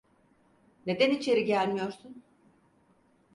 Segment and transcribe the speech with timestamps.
[0.85, 2.23] Neden içeri gelmiyorsun?